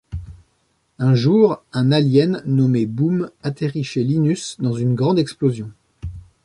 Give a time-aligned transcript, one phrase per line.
[0.97, 5.69] Un jour, un alien nommé Boom atterrit chez Linus dans une grande explosion.